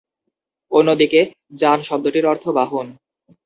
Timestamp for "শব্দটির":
1.81-2.25